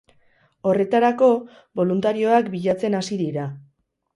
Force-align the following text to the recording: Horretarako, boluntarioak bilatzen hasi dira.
Horretarako, 0.69 1.27
boluntarioak 1.81 2.51
bilatzen 2.57 2.99
hasi 3.03 3.21
dira. 3.25 3.49